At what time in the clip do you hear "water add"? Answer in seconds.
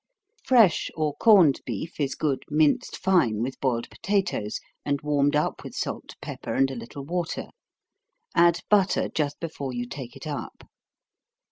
7.05-8.61